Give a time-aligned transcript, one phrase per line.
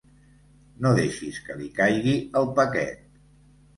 [0.85, 3.09] No deixis que li caigui el paquet.